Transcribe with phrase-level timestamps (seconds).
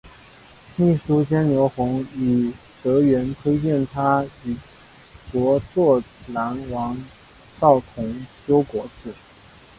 [0.77, 2.51] 秘书监牛弘以
[2.81, 4.55] 德源推荐他与
[5.31, 6.97] 着作郎王
[7.59, 9.13] 邵同修国史。